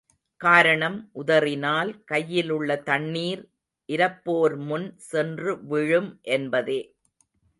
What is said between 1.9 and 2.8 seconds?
கையிலுள்ள